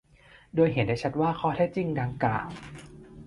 [0.57, 2.47] ด้วยเห็นได้ชัดว่าข้อเท็จจริงดังกล่าว